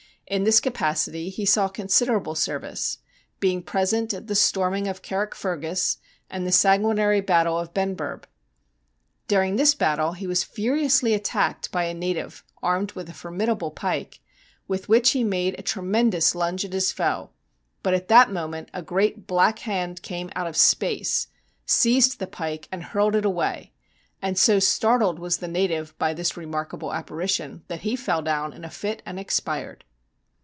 In 0.27 0.45
this 0.45 0.61
capacity 0.61 1.29
he 1.29 1.45
saw 1.45 1.67
considerable 1.67 2.35
service, 2.35 2.99
being 3.41 3.61
present 3.61 4.13
at 4.13 4.27
the 4.27 4.33
storming 4.35 4.87
of 4.87 5.01
Carrickfergus 5.01 5.97
and 6.29 6.47
the 6.47 6.53
sanguinary 6.53 7.19
battle 7.19 7.59
of 7.59 7.73
Benburb. 7.73 8.23
During 9.27 9.57
this 9.57 9.75
battle 9.75 10.13
he 10.13 10.25
was 10.27 10.45
furiously 10.45 11.13
at 11.13 11.25
tacked 11.25 11.69
by 11.73 11.83
a 11.83 11.93
native 11.93 12.45
armed 12.63 12.93
with 12.93 13.09
a 13.09 13.13
formidable 13.13 13.71
pike, 13.71 14.21
with 14.69 14.87
which 14.87 15.09
he 15.11 15.25
made 15.25 15.59
a 15.59 15.63
tremendous 15.63 16.33
lunge 16.33 16.63
at 16.63 16.71
his 16.71 16.93
foe, 16.93 17.31
but 17.83 17.93
at 17.93 18.07
that 18.07 18.31
mo 18.31 18.47
ment 18.47 18.69
a 18.73 18.81
great 18.81 19.27
black 19.27 19.59
hand 19.59 20.01
came 20.01 20.31
out 20.33 20.47
of 20.47 20.55
space, 20.55 21.27
seized 21.65 22.19
the 22.19 22.25
pike, 22.27 22.69
and 22.71 22.83
hurled 22.83 23.15
it 23.17 23.25
away; 23.25 23.73
and 24.21 24.37
so 24.39 24.59
startled 24.59 25.19
was 25.19 25.39
the 25.39 25.47
native 25.49 25.93
by 25.99 26.13
this 26.13 26.37
remarkable 26.37 26.93
apparition 26.93 27.63
that 27.67 27.81
he 27.81 27.97
fell 27.97 28.21
down 28.21 28.53
in 28.53 28.63
a 28.63 28.69
fit 28.69 29.01
and 29.05 29.19
expired. 29.19 29.83